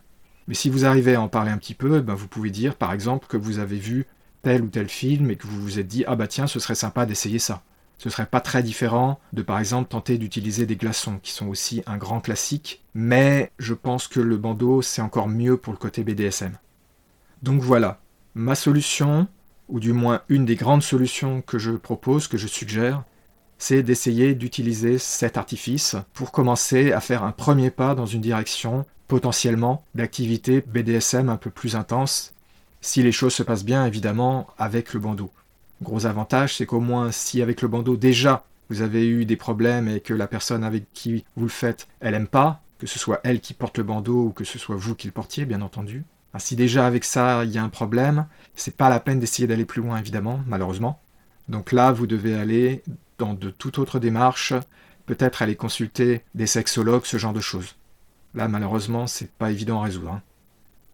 Mais 0.49 0.54
si 0.54 0.69
vous 0.69 0.85
arrivez 0.85 1.14
à 1.14 1.23
en 1.23 1.28
parler 1.28 1.50
un 1.50 1.57
petit 1.57 1.75
peu, 1.75 2.00
ben 2.00 2.14
vous 2.14 2.28
pouvez 2.28 2.50
dire 2.50 2.75
par 2.75 2.92
exemple 2.92 3.26
que 3.26 3.37
vous 3.37 3.59
avez 3.59 3.78
vu 3.78 4.07
tel 4.42 4.62
ou 4.62 4.69
tel 4.69 4.88
film 4.88 5.31
et 5.31 5.37
que 5.37 5.47
vous 5.47 5.62
vous 5.62 5.78
êtes 5.78 5.87
dit 5.87 6.04
ah 6.07 6.16
bah 6.16 6.26
tiens 6.26 6.49
ce 6.49 6.61
serait 6.61 6.75
sympa 6.75 7.07
d'essayer 7.07 7.38
ça. 7.38 7.62
Ce 8.02 8.11
serait 8.11 8.26
pas 8.26 8.40
très 8.40 8.64
différent 8.64 9.21
de 9.32 9.42
par 9.42 9.61
exemple 9.61 9.88
tenter 9.88 10.18
d'utiliser 10.18 10.66
des 10.66 10.75
glaçons, 10.75 11.21
qui 11.23 11.30
sont 11.30 11.47
aussi 11.47 11.85
un 11.87 11.97
grand 11.97 12.21
classique, 12.21 12.82
mais 12.94 13.52
je 13.61 13.75
pense 13.75 14.09
que 14.09 14.18
le 14.18 14.37
bandeau 14.38 14.82
c'est 14.82 15.02
encore 15.02 15.28
mieux 15.28 15.56
pour 15.56 15.73
le 15.73 15.78
côté 15.78 16.02
BDSM. 16.02 16.59
Donc 17.44 17.62
voilà, 17.62 18.00
ma 18.35 18.56
solution, 18.56 19.28
ou 19.68 19.78
du 19.78 19.92
moins 19.92 20.23
une 20.28 20.44
des 20.44 20.56
grandes 20.56 20.82
solutions 20.82 21.42
que 21.42 21.61
je 21.61 21.71
propose, 21.71 22.26
que 22.26 22.38
je 22.38 22.49
suggère, 22.49 23.04
c'est 23.56 23.85
d'essayer 23.85 24.35
d'utiliser 24.35 24.99
cet 24.99 25.37
artifice 25.37 25.94
pour 26.12 26.32
commencer 26.32 26.90
à 26.90 26.99
faire 26.99 27.23
un 27.23 27.30
premier 27.30 27.71
pas 27.71 27.94
dans 27.94 28.06
une 28.06 28.21
direction 28.21 28.85
potentiellement 29.06 29.85
d'activité 29.94 30.61
BDSM 30.66 31.28
un 31.28 31.37
peu 31.37 31.50
plus 31.50 31.76
intense, 31.76 32.35
si 32.80 33.04
les 33.04 33.12
choses 33.12 33.35
se 33.35 33.44
passent 33.44 33.64
bien 33.64 33.87
évidemment 33.87 34.49
avec 34.59 34.92
le 34.92 34.99
bandeau. 34.99 35.30
Gros 35.82 36.06
avantage, 36.06 36.56
c'est 36.56 36.66
qu'au 36.66 36.80
moins 36.80 37.10
si 37.10 37.42
avec 37.42 37.60
le 37.60 37.68
bandeau 37.68 37.96
déjà 37.96 38.44
vous 38.70 38.82
avez 38.82 39.06
eu 39.06 39.24
des 39.24 39.36
problèmes 39.36 39.88
et 39.88 40.00
que 40.00 40.14
la 40.14 40.26
personne 40.26 40.64
avec 40.64 40.84
qui 40.92 41.24
vous 41.36 41.44
le 41.44 41.50
faites, 41.50 41.88
elle 42.00 42.14
aime 42.14 42.28
pas, 42.28 42.62
que 42.78 42.86
ce 42.86 42.98
soit 42.98 43.20
elle 43.24 43.40
qui 43.40 43.52
porte 43.52 43.78
le 43.78 43.84
bandeau 43.84 44.26
ou 44.26 44.30
que 44.30 44.44
ce 44.44 44.58
soit 44.58 44.76
vous 44.76 44.94
qui 44.94 45.08
le 45.08 45.12
portiez, 45.12 45.44
bien 45.44 45.60
entendu. 45.60 46.04
si 46.38 46.56
déjà 46.56 46.86
avec 46.86 47.04
ça 47.04 47.44
il 47.44 47.50
y 47.50 47.58
a 47.58 47.64
un 47.64 47.68
problème, 47.68 48.26
c'est 48.54 48.76
pas 48.76 48.88
la 48.88 49.00
peine 49.00 49.18
d'essayer 49.18 49.48
d'aller 49.48 49.64
plus 49.64 49.82
loin 49.82 49.98
évidemment, 49.98 50.40
malheureusement. 50.46 51.00
Donc 51.48 51.72
là, 51.72 51.90
vous 51.90 52.06
devez 52.06 52.34
aller 52.34 52.82
dans 53.18 53.34
de 53.34 53.50
toute 53.50 53.78
autre 53.78 53.98
démarche, 53.98 54.54
peut-être 55.06 55.42
aller 55.42 55.56
consulter 55.56 56.22
des 56.34 56.46
sexologues, 56.46 57.04
ce 57.04 57.18
genre 57.18 57.32
de 57.32 57.40
choses. 57.40 57.74
Là, 58.34 58.48
malheureusement, 58.48 59.06
c'est 59.06 59.30
pas 59.32 59.50
évident 59.50 59.80
à 59.80 59.84
résoudre. 59.84 60.12
Hein. 60.12 60.22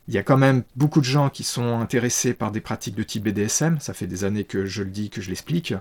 Il 0.09 0.15
y 0.15 0.19
a 0.19 0.23
quand 0.23 0.38
même 0.38 0.65
beaucoup 0.75 1.00
de 1.00 1.05
gens 1.05 1.29
qui 1.29 1.45
sont 1.45 1.79
intéressés 1.79 2.33
par 2.33 2.50
des 2.50 2.62
pratiques 2.62 2.95
de 2.95 3.03
type 3.03 3.25
BDSM, 3.25 3.79
ça 3.79 3.93
fait 3.93 4.07
des 4.07 4.25
années 4.25 4.45
que 4.45 4.65
je 4.65 4.83
le 4.83 4.88
dis, 4.88 5.11
que 5.11 5.21
je 5.21 5.29
l'explique. 5.29 5.75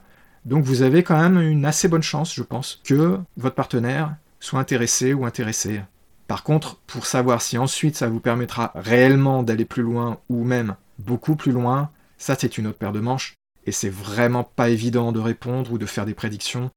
Donc 0.43 0.65
vous 0.65 0.81
avez 0.81 1.01
quand 1.01 1.17
même 1.17 1.39
une 1.39 1.65
assez 1.65 1.87
bonne 1.87 2.03
chance, 2.03 2.35
je 2.35 2.43
pense, 2.43 2.81
que 2.83 3.19
votre 3.37 3.55
partenaire 3.55 4.15
soit 4.41 4.59
intéressé 4.59 5.13
ou 5.13 5.25
intéressé. 5.25 5.81
Par 6.27 6.43
contre, 6.43 6.75
pour 6.87 7.05
savoir 7.05 7.41
si 7.41 7.57
ensuite 7.57 7.95
ça 7.95 8.09
vous 8.09 8.19
permettra 8.19 8.73
réellement 8.75 9.43
d'aller 9.43 9.63
plus 9.63 9.81
loin 9.81 10.19
ou 10.27 10.43
même 10.43 10.75
beaucoup 10.99 11.37
plus 11.37 11.53
loin, 11.53 11.89
ça 12.17 12.35
c'est 12.37 12.57
une 12.57 12.67
autre 12.67 12.77
paire 12.77 12.91
de 12.91 12.99
manches 12.99 13.35
et 13.65 13.71
c'est 13.71 13.89
vraiment 13.89 14.43
pas 14.43 14.69
évident 14.69 15.13
de 15.13 15.19
répondre 15.19 15.71
ou 15.71 15.77
de 15.77 15.85
faire 15.85 16.05
des 16.05 16.13
prédictions. 16.13 16.69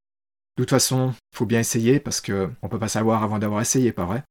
De 0.56 0.62
toute 0.62 0.70
façon, 0.70 1.14
faut 1.34 1.46
bien 1.46 1.60
essayer 1.60 1.98
parce 1.98 2.20
que 2.20 2.48
on 2.62 2.68
peut 2.68 2.78
pas 2.78 2.86
savoir 2.86 3.24
avant 3.24 3.40
d'avoir 3.40 3.60
essayé, 3.60 3.90
pas 3.90 4.04
vrai? 4.04 4.22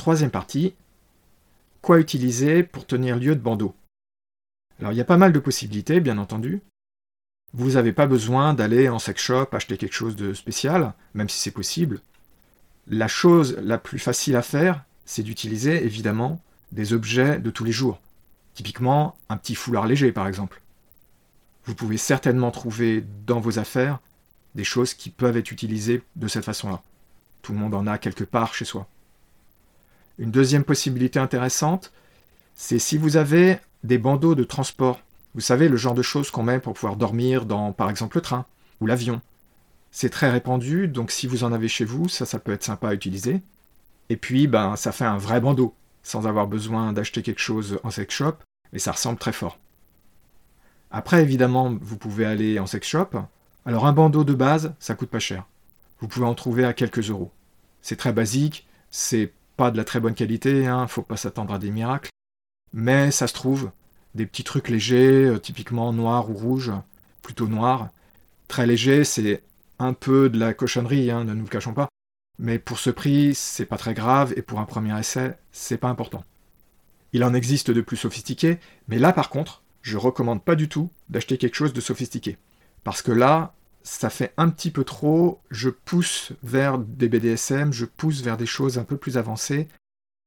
Troisième 0.00 0.30
partie, 0.30 0.72
quoi 1.82 2.00
utiliser 2.00 2.62
pour 2.62 2.86
tenir 2.86 3.18
lieu 3.18 3.34
de 3.34 3.40
bandeau? 3.40 3.74
Alors 4.78 4.92
il 4.92 4.96
y 4.96 5.00
a 5.02 5.04
pas 5.04 5.18
mal 5.18 5.30
de 5.30 5.38
possibilités, 5.38 6.00
bien 6.00 6.16
entendu. 6.16 6.62
Vous 7.52 7.72
n'avez 7.72 7.92
pas 7.92 8.06
besoin 8.06 8.54
d'aller 8.54 8.88
en 8.88 8.98
sex 8.98 9.22
shop 9.22 9.48
acheter 9.52 9.76
quelque 9.76 9.92
chose 9.92 10.16
de 10.16 10.32
spécial, 10.32 10.94
même 11.12 11.28
si 11.28 11.38
c'est 11.38 11.50
possible. 11.50 12.00
La 12.86 13.08
chose 13.08 13.58
la 13.60 13.76
plus 13.76 13.98
facile 13.98 14.36
à 14.36 14.42
faire, 14.42 14.84
c'est 15.04 15.22
d'utiliser 15.22 15.84
évidemment 15.84 16.40
des 16.72 16.94
objets 16.94 17.38
de 17.38 17.50
tous 17.50 17.64
les 17.64 17.70
jours. 17.70 18.00
Typiquement, 18.54 19.18
un 19.28 19.36
petit 19.36 19.54
foulard 19.54 19.86
léger 19.86 20.12
par 20.12 20.26
exemple. 20.26 20.62
Vous 21.66 21.74
pouvez 21.74 21.98
certainement 21.98 22.52
trouver 22.52 23.04
dans 23.26 23.40
vos 23.40 23.58
affaires 23.58 23.98
des 24.54 24.64
choses 24.64 24.94
qui 24.94 25.10
peuvent 25.10 25.36
être 25.36 25.52
utilisées 25.52 26.02
de 26.16 26.26
cette 26.26 26.46
façon-là. 26.46 26.82
Tout 27.42 27.52
le 27.52 27.58
monde 27.58 27.74
en 27.74 27.86
a 27.86 27.98
quelque 27.98 28.24
part 28.24 28.54
chez 28.54 28.64
soi. 28.64 28.88
Une 30.20 30.30
deuxième 30.30 30.64
possibilité 30.64 31.18
intéressante, 31.18 31.92
c'est 32.54 32.78
si 32.78 32.98
vous 32.98 33.16
avez 33.16 33.58
des 33.84 33.96
bandeaux 33.96 34.34
de 34.34 34.44
transport. 34.44 35.00
Vous 35.34 35.40
savez, 35.40 35.66
le 35.66 35.78
genre 35.78 35.94
de 35.94 36.02
choses 36.02 36.30
qu'on 36.30 36.42
met 36.42 36.60
pour 36.60 36.74
pouvoir 36.74 36.96
dormir 36.96 37.46
dans, 37.46 37.72
par 37.72 37.88
exemple, 37.88 38.18
le 38.18 38.20
train 38.20 38.44
ou 38.82 38.86
l'avion. 38.86 39.22
C'est 39.92 40.10
très 40.10 40.30
répandu, 40.30 40.88
donc 40.88 41.10
si 41.10 41.26
vous 41.26 41.42
en 41.42 41.54
avez 41.54 41.68
chez 41.68 41.86
vous, 41.86 42.10
ça, 42.10 42.26
ça 42.26 42.38
peut 42.38 42.52
être 42.52 42.62
sympa 42.62 42.90
à 42.90 42.94
utiliser. 42.94 43.40
Et 44.10 44.16
puis, 44.18 44.46
ben, 44.46 44.76
ça 44.76 44.92
fait 44.92 45.06
un 45.06 45.16
vrai 45.16 45.40
bandeau, 45.40 45.74
sans 46.02 46.26
avoir 46.26 46.46
besoin 46.46 46.92
d'acheter 46.92 47.22
quelque 47.22 47.40
chose 47.40 47.80
en 47.82 47.90
sex 47.90 48.14
shop, 48.14 48.34
et 48.74 48.78
ça 48.78 48.92
ressemble 48.92 49.18
très 49.18 49.32
fort. 49.32 49.58
Après, 50.90 51.22
évidemment, 51.22 51.74
vous 51.80 51.96
pouvez 51.96 52.26
aller 52.26 52.58
en 52.58 52.66
sex 52.66 52.86
shop. 52.86 53.08
Alors, 53.64 53.86
un 53.86 53.94
bandeau 53.94 54.24
de 54.24 54.34
base, 54.34 54.74
ça 54.80 54.94
coûte 54.94 55.08
pas 55.08 55.18
cher. 55.18 55.46
Vous 55.98 56.08
pouvez 56.08 56.26
en 56.26 56.34
trouver 56.34 56.66
à 56.66 56.74
quelques 56.74 57.08
euros. 57.08 57.32
C'est 57.80 57.96
très 57.96 58.12
basique, 58.12 58.68
c'est 58.90 59.32
de 59.70 59.76
la 59.76 59.84
très 59.84 60.00
bonne 60.00 60.14
qualité, 60.14 60.66
hein, 60.66 60.86
faut 60.86 61.02
pas 61.02 61.18
s'attendre 61.18 61.52
à 61.52 61.58
des 61.58 61.70
miracles. 61.70 62.08
Mais 62.72 63.10
ça 63.10 63.26
se 63.26 63.34
trouve, 63.34 63.70
des 64.14 64.24
petits 64.24 64.44
trucs 64.44 64.68
légers, 64.68 65.26
euh, 65.26 65.38
typiquement 65.38 65.92
noirs 65.92 66.30
ou 66.30 66.34
rouges, 66.34 66.72
plutôt 67.20 67.48
noirs. 67.48 67.88
Très 68.48 68.66
léger, 68.66 69.04
c'est 69.04 69.42
un 69.78 69.92
peu 69.92 70.30
de 70.30 70.38
la 70.38 70.54
cochonnerie, 70.54 71.10
hein, 71.10 71.24
ne 71.24 71.34
nous 71.34 71.42
le 71.42 71.48
cachons 71.48 71.74
pas. 71.74 71.88
Mais 72.38 72.58
pour 72.58 72.78
ce 72.78 72.88
prix, 72.88 73.34
c'est 73.34 73.66
pas 73.66 73.76
très 73.76 73.92
grave, 73.92 74.32
et 74.36 74.42
pour 74.42 74.60
un 74.60 74.64
premier 74.64 74.98
essai, 74.98 75.36
c'est 75.52 75.76
pas 75.76 75.88
important. 75.88 76.24
Il 77.12 77.24
en 77.24 77.34
existe 77.34 77.70
de 77.70 77.80
plus 77.82 77.96
sophistiqués, 77.98 78.58
mais 78.88 78.98
là 78.98 79.12
par 79.12 79.28
contre, 79.28 79.62
je 79.82 79.98
recommande 79.98 80.42
pas 80.42 80.54
du 80.54 80.68
tout 80.68 80.90
d'acheter 81.08 81.38
quelque 81.38 81.56
chose 81.56 81.72
de 81.72 81.80
sophistiqué. 81.80 82.38
Parce 82.84 83.02
que 83.02 83.12
là, 83.12 83.54
ça 83.82 84.10
fait 84.10 84.32
un 84.36 84.48
petit 84.50 84.70
peu 84.70 84.84
trop, 84.84 85.40
je 85.50 85.70
pousse 85.70 86.32
vers 86.42 86.78
des 86.78 87.08
BDSM, 87.08 87.72
je 87.72 87.84
pousse 87.84 88.22
vers 88.22 88.36
des 88.36 88.46
choses 88.46 88.78
un 88.78 88.84
peu 88.84 88.96
plus 88.96 89.18
avancées. 89.18 89.68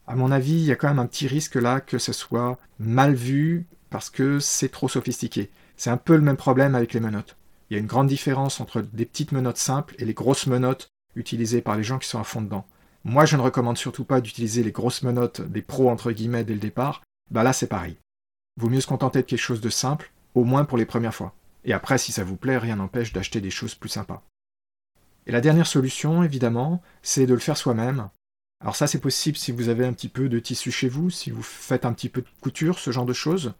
À 0.08 0.16
mon 0.16 0.32
avis, 0.32 0.54
il 0.54 0.66
y 0.66 0.72
a 0.72 0.76
quand 0.76 0.90
même 0.90 1.00
un 1.00 1.06
petit 1.06 1.28
risque 1.28 1.56
là 1.56 1.80
que 1.80 1.98
ce 1.98 2.14
soit 2.14 2.58
mal 2.80 3.14
vu 3.14 3.66
parce 3.90 4.10
que 4.10 4.40
c'est 4.40 4.70
trop 4.70 4.90
sophistiqué. 4.90 5.50
C'est 5.78 5.90
un 5.90 5.98
peu 5.98 6.16
le 6.16 6.22
même 6.22 6.38
problème 6.38 6.76
avec 6.76 6.94
les 6.94 7.00
menottes. 7.00 7.38
Il 7.70 7.74
y 7.74 7.78
a 7.78 7.80
une 7.80 7.88
grande 7.88 8.08
différence 8.08 8.60
entre 8.60 8.82
des 8.82 9.06
petites 9.06 9.32
menottes 9.32 9.58
simples 9.58 9.96
et 10.00 10.06
les 10.06 10.14
grosses 10.14 10.48
menottes 10.48 10.90
utilisées 11.16 11.62
par 11.62 11.78
les 11.78 11.84
gens 11.84 12.00
qui 12.00 12.10
sont 12.10 12.20
à 12.20 12.24
fond 12.24 12.42
dedans. 12.42 12.66
Moi, 13.06 13.26
je 13.26 13.36
ne 13.36 13.42
recommande 13.42 13.78
surtout 13.78 14.06
pas 14.06 14.22
d'utiliser 14.22 14.64
les 14.64 14.72
grosses 14.72 15.04
menottes 15.04 15.42
des 15.42 15.62
pros 15.62 15.90
entre 15.90 16.12
guillemets 16.12 16.44
dès 16.44 16.54
le 16.54 16.60
départ. 16.60 17.02
Bah 17.32 17.44
là, 17.44 17.54
c'est 17.54 17.68
pareil. 17.68 17.98
Vaut 18.60 18.70
mieux 18.70 18.82
se 18.82 18.88
contenter 18.88 19.20
de 19.20 19.26
quelque 19.26 19.40
chose 19.40 19.62
de 19.62 19.70
simple, 19.70 20.12
au 20.36 20.44
moins 20.44 20.66
pour 20.66 20.78
les 20.78 20.86
premières 20.86 21.16
fois. 21.16 21.34
Et 21.66 21.74
après, 21.74 21.98
si 21.98 22.12
ça 22.12 22.24
vous 22.24 22.36
plaît, 22.36 22.58
rien 22.58 22.76
n'empêche 22.76 23.14
d'acheter 23.14 23.42
des 23.42 23.50
choses 23.50 23.76
plus 23.76 23.90
sympas. 23.90 24.24
Et 25.26 25.32
la 25.32 25.42
dernière 25.42 25.68
solution, 25.68 26.24
évidemment, 26.24 26.82
c'est 27.02 27.26
de 27.26 27.34
le 27.34 27.40
faire 27.40 27.58
soi-même. 27.58 28.10
Alors 28.62 28.76
ça, 28.76 28.88
c'est 28.88 29.00
possible 29.00 29.38
si 29.38 29.52
vous 29.52 29.70
avez 29.70 29.86
un 29.86 29.94
petit 29.94 30.10
peu 30.10 30.30
de 30.30 30.40
tissu 30.40 30.72
chez 30.72 30.90
vous, 30.90 31.10
si 31.10 31.32
vous 31.32 31.44
faites 31.44 31.86
un 31.86 31.94
petit 31.94 32.10
peu 32.10 32.22
de 32.22 32.28
couture, 32.42 32.80
ce 32.80 32.92
genre 32.92 33.06
de 33.06 33.14
choses. 33.14 33.54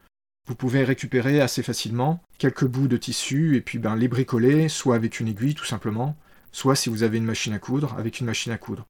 Vous 0.48 0.56
pouvez 0.56 0.84
récupérer 0.84 1.40
assez 1.40 1.64
facilement 1.64 2.22
quelques 2.38 2.66
bouts 2.66 2.90
de 2.90 2.98
tissu 2.98 3.56
et 3.56 3.62
puis 3.62 3.80
ben, 3.80 3.96
les 3.96 4.10
bricoler, 4.10 4.68
soit 4.68 4.96
avec 4.96 5.20
une 5.20 5.30
aiguille 5.30 5.56
tout 5.56 5.66
simplement, 5.66 6.18
soit 6.52 6.76
si 6.76 6.90
vous 6.90 7.04
avez 7.04 7.18
une 7.18 7.26
machine 7.26 7.54
à 7.54 7.60
coudre, 7.60 7.96
avec 7.98 8.20
une 8.20 8.26
machine 8.26 8.52
à 8.52 8.58
coudre. 8.58 8.86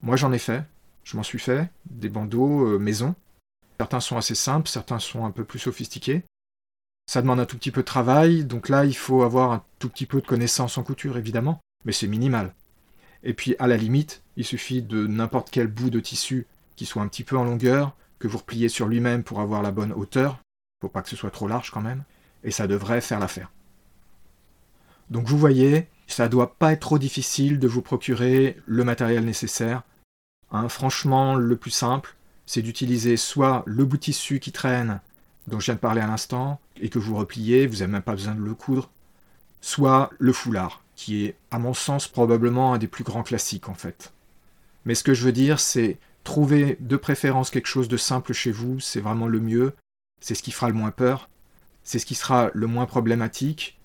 Moi 0.00 0.16
j'en 0.16 0.32
ai 0.32 0.38
fait, 0.38 0.64
je 1.02 1.16
m'en 1.16 1.24
suis 1.24 1.40
fait, 1.40 1.68
des 1.90 2.08
bandeaux 2.08 2.66
euh, 2.66 2.78
maison. 2.78 3.16
Certains 3.78 4.00
sont 4.00 4.16
assez 4.16 4.36
simples, 4.36 4.68
certains 4.68 5.00
sont 5.00 5.24
un 5.24 5.32
peu 5.32 5.44
plus 5.44 5.58
sophistiqués. 5.58 6.22
Ça 7.06 7.20
demande 7.20 7.40
un 7.40 7.46
tout 7.46 7.56
petit 7.56 7.70
peu 7.70 7.80
de 7.80 7.86
travail, 7.86 8.44
donc 8.44 8.68
là, 8.68 8.84
il 8.84 8.96
faut 8.96 9.22
avoir 9.22 9.52
un 9.52 9.64
tout 9.78 9.88
petit 9.88 10.06
peu 10.06 10.20
de 10.20 10.26
connaissance 10.26 10.78
en 10.78 10.82
couture, 10.82 11.18
évidemment, 11.18 11.60
mais 11.84 11.92
c'est 11.92 12.06
minimal. 12.06 12.54
Et 13.22 13.34
puis, 13.34 13.54
à 13.58 13.66
la 13.66 13.76
limite, 13.76 14.22
il 14.36 14.44
suffit 14.44 14.82
de 14.82 15.06
n'importe 15.06 15.50
quel 15.50 15.66
bout 15.66 15.90
de 15.90 16.00
tissu 16.00 16.46
qui 16.76 16.86
soit 16.86 17.02
un 17.02 17.08
petit 17.08 17.24
peu 17.24 17.36
en 17.36 17.44
longueur, 17.44 17.94
que 18.18 18.28
vous 18.28 18.38
repliez 18.38 18.68
sur 18.68 18.86
lui-même 18.86 19.24
pour 19.24 19.40
avoir 19.40 19.62
la 19.62 19.72
bonne 19.72 19.92
hauteur, 19.92 20.38
faut 20.80 20.88
pas 20.88 21.02
que 21.02 21.08
ce 21.08 21.16
soit 21.16 21.30
trop 21.30 21.48
large 21.48 21.70
quand 21.70 21.80
même, 21.80 22.04
et 22.44 22.50
ça 22.50 22.66
devrait 22.66 23.00
faire 23.00 23.20
l'affaire. 23.20 23.50
Donc 25.10 25.26
vous 25.26 25.38
voyez, 25.38 25.88
ça 26.06 26.28
doit 26.28 26.54
pas 26.54 26.72
être 26.72 26.80
trop 26.80 26.98
difficile 26.98 27.58
de 27.58 27.68
vous 27.68 27.82
procurer 27.82 28.56
le 28.66 28.84
matériel 28.84 29.24
nécessaire. 29.24 29.82
Hein, 30.50 30.68
franchement, 30.68 31.34
le 31.34 31.56
plus 31.56 31.70
simple, 31.70 32.14
c'est 32.46 32.62
d'utiliser 32.62 33.16
soit 33.16 33.62
le 33.66 33.84
bout 33.84 33.96
de 33.96 34.02
tissu 34.02 34.40
qui 34.40 34.52
traîne 34.52 35.00
dont 35.46 35.60
je 35.60 35.66
viens 35.66 35.74
de 35.74 35.80
parler 35.80 36.00
à 36.00 36.06
l'instant, 36.06 36.60
et 36.80 36.88
que 36.88 36.98
vous 36.98 37.16
repliez, 37.16 37.66
vous 37.66 37.76
n'avez 37.76 37.92
même 37.92 38.02
pas 38.02 38.12
besoin 38.12 38.34
de 38.34 38.40
le 38.40 38.54
coudre, 38.54 38.90
soit 39.60 40.10
le 40.18 40.32
foulard, 40.32 40.82
qui 40.96 41.24
est 41.24 41.36
à 41.50 41.58
mon 41.58 41.74
sens 41.74 42.08
probablement 42.08 42.74
un 42.74 42.78
des 42.78 42.88
plus 42.88 43.04
grands 43.04 43.22
classiques 43.22 43.68
en 43.68 43.74
fait. 43.74 44.12
Mais 44.84 44.94
ce 44.94 45.04
que 45.04 45.14
je 45.14 45.24
veux 45.24 45.32
dire, 45.32 45.60
c'est 45.60 45.98
trouver 46.24 46.76
de 46.80 46.96
préférence 46.96 47.50
quelque 47.50 47.66
chose 47.66 47.88
de 47.88 47.96
simple 47.96 48.32
chez 48.32 48.52
vous, 48.52 48.80
c'est 48.80 49.00
vraiment 49.00 49.28
le 49.28 49.40
mieux, 49.40 49.74
c'est 50.20 50.34
ce 50.34 50.42
qui 50.42 50.52
fera 50.52 50.68
le 50.68 50.74
moins 50.74 50.90
peur, 50.90 51.28
c'est 51.84 51.98
ce 51.98 52.06
qui 52.06 52.14
sera 52.14 52.50
le 52.54 52.66
moins 52.66 52.86
problématique. 52.86 53.78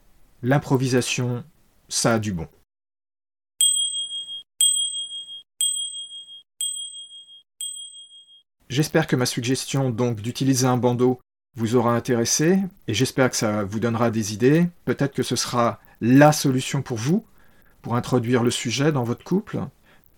L'improvisation, 0.44 1.44
ça 1.90 2.14
a 2.14 2.20
du 2.20 2.32
bon. 2.32 2.48
J'espère 8.70 9.08
que 9.08 9.16
ma 9.16 9.26
suggestion 9.26 9.90
donc 9.90 10.22
d'utiliser 10.22 10.68
un 10.68 10.78
bandeau 10.78 11.20
vous 11.58 11.76
aura 11.76 11.96
intéressé 11.96 12.60
et 12.88 12.94
j'espère 12.94 13.32
que 13.32 13.36
ça 13.36 13.64
vous 13.64 13.80
donnera 13.80 14.12
des 14.12 14.34
idées. 14.34 14.70
Peut-être 14.86 15.14
que 15.14 15.24
ce 15.24 15.36
sera 15.36 15.80
la 16.02 16.32
solution 16.32 16.84
pour 16.84 16.98
vous 16.98 17.26
pour 17.82 17.96
introduire 17.96 18.44
le 18.44 18.52
sujet 18.52 18.92
dans 18.92 19.04
votre 19.04 19.24
couple. 19.24 19.60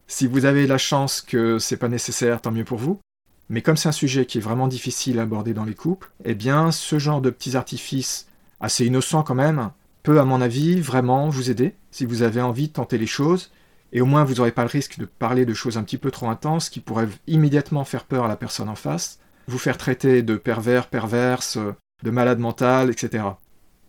Si 0.08 0.28
vous 0.28 0.46
avez 0.46 0.68
la 0.68 0.78
chance 0.78 1.22
que 1.22 1.58
c'est 1.58 1.78
pas 1.78 1.88
nécessaire, 1.88 2.42
tant 2.42 2.52
mieux 2.52 2.66
pour 2.66 2.78
vous. 2.78 3.00
Mais 3.48 3.62
comme 3.62 3.78
c'est 3.78 3.90
un 3.90 3.94
sujet 3.94 4.26
qui 4.26 4.38
est 4.38 4.42
vraiment 4.42 4.68
difficile 4.68 5.18
à 5.20 5.24
aborder 5.24 5.54
dans 5.54 5.64
les 5.64 5.76
couples, 5.76 6.12
eh 6.26 6.36
bien, 6.36 6.72
ce 6.72 7.00
genre 7.00 7.22
de 7.22 7.30
petits 7.30 7.56
artifices, 7.56 8.28
assez 8.60 8.86
innocents 8.86 9.24
quand 9.24 9.36
même, 9.36 9.72
peut, 10.04 10.20
à 10.20 10.26
mon 10.26 10.42
avis, 10.42 10.82
vraiment 10.82 11.30
vous 11.30 11.50
aider 11.50 11.74
si 11.92 12.06
vous 12.06 12.22
avez 12.22 12.42
envie 12.42 12.68
de 12.68 12.74
tenter 12.74 12.98
les 12.98 13.08
choses. 13.08 13.52
Et 13.94 14.02
au 14.02 14.06
moins, 14.06 14.24
vous 14.24 14.36
n'aurez 14.36 14.52
pas 14.52 14.64
le 14.64 14.70
risque 14.70 15.00
de 15.00 15.06
parler 15.06 15.46
de 15.46 15.54
choses 15.54 15.78
un 15.78 15.84
petit 15.84 15.98
peu 15.98 16.12
trop 16.12 16.30
intenses 16.30 16.70
qui 16.70 16.80
pourraient 16.80 17.08
immédiatement 17.28 17.86
faire 17.86 18.04
peur 18.04 18.26
à 18.26 18.28
la 18.28 18.36
personne 18.36 18.70
en 18.70 18.76
face, 18.76 19.20
vous 19.50 19.58
faire 19.58 19.78
traiter 19.78 20.22
de 20.22 20.38
pervers, 20.38 20.88
perverse, 20.88 21.58
de 22.04 22.12
malade 22.12 22.40
mental, 22.40 22.90
etc. 22.90 23.24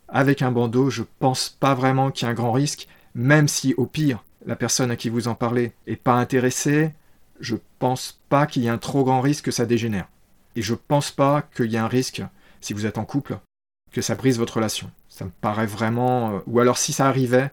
Avec 0.08 0.42
un 0.42 0.50
bandeau, 0.50 0.90
je 0.90 1.04
pense 1.18 1.48
pas 1.48 1.74
vraiment 1.74 2.10
qu'il 2.10 2.26
y 2.26 2.28
ait 2.28 2.32
un 2.32 2.34
grand 2.34 2.52
risque, 2.52 2.88
même 3.14 3.48
si 3.48 3.74
au 3.74 3.86
pire, 3.86 4.24
la 4.46 4.56
personne 4.56 4.90
à 4.90 4.96
qui 4.96 5.08
vous 5.08 5.28
en 5.28 5.34
parlez 5.34 5.72
est 5.86 5.96
pas 5.96 6.14
intéressée, 6.14 6.92
je 7.38 7.56
pense 7.78 8.20
pas 8.28 8.46
qu'il 8.46 8.62
y 8.62 8.66
ait 8.66 8.70
un 8.70 8.78
trop 8.78 9.04
grand 9.04 9.20
risque 9.20 9.46
que 9.46 9.50
ça 9.50 9.66
dégénère. 9.66 10.08
Et 10.56 10.62
je 10.62 10.74
pense 10.74 11.10
pas 11.10 11.42
qu'il 11.42 11.70
y 11.70 11.76
ait 11.76 11.78
un 11.78 11.88
risque, 11.88 12.22
si 12.60 12.72
vous 12.72 12.86
êtes 12.86 12.98
en 12.98 13.04
couple, 13.04 13.38
que 13.92 14.02
ça 14.02 14.14
brise 14.14 14.38
votre 14.38 14.54
relation. 14.54 14.90
Ça 15.08 15.24
me 15.24 15.30
paraît 15.40 15.66
vraiment. 15.66 16.36
Euh, 16.36 16.38
ou 16.46 16.60
alors 16.60 16.78
si 16.78 16.92
ça 16.92 17.06
arrivait, 17.06 17.50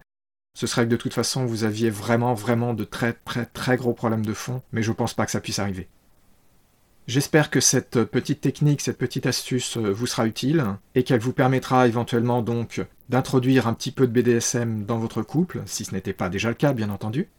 ce 0.54 0.66
serait 0.66 0.84
que 0.84 0.90
de 0.90 0.96
toute 0.96 1.14
façon 1.14 1.44
vous 1.44 1.64
aviez 1.64 1.90
vraiment, 1.90 2.34
vraiment 2.34 2.74
de 2.74 2.84
très, 2.84 3.12
très, 3.12 3.46
très 3.46 3.76
gros 3.76 3.92
problèmes 3.92 4.26
de 4.26 4.32
fond, 4.32 4.62
mais 4.72 4.82
je 4.82 4.92
pense 4.92 5.14
pas 5.14 5.24
que 5.24 5.32
ça 5.32 5.40
puisse 5.40 5.58
arriver. 5.58 5.88
J'espère 7.08 7.48
que 7.48 7.60
cette 7.60 8.04
petite 8.04 8.42
technique, 8.42 8.82
cette 8.82 8.98
petite 8.98 9.24
astuce 9.24 9.78
euh, 9.78 9.90
vous 9.90 10.06
sera 10.06 10.26
utile 10.26 10.76
et 10.94 11.04
qu'elle 11.04 11.20
vous 11.20 11.32
permettra 11.32 11.88
éventuellement 11.88 12.42
donc 12.42 12.84
d'introduire 13.08 13.66
un 13.66 13.72
petit 13.72 13.92
peu 13.92 14.06
de 14.06 14.12
BDSM 14.12 14.84
dans 14.84 14.98
votre 14.98 15.22
couple, 15.22 15.62
si 15.64 15.86
ce 15.86 15.94
n'était 15.94 16.12
pas 16.12 16.28
déjà 16.28 16.50
le 16.50 16.54
cas 16.54 16.74
bien 16.74 16.90
entendu. 16.90 17.30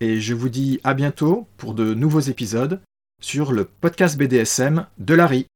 et 0.00 0.20
je 0.20 0.34
vous 0.34 0.48
dis 0.48 0.80
à 0.84 0.94
bientôt 0.94 1.46
pour 1.56 1.74
de 1.74 1.94
nouveaux 1.94 2.20
épisodes 2.20 2.80
sur 3.22 3.52
le 3.52 3.64
podcast 3.64 4.18
BDSM 4.18 4.86
de 4.98 5.14
Larry. 5.14 5.46